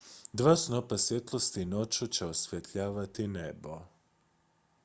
[0.33, 3.81] dva snopa svjetlosti noću će osvjetljavati nebo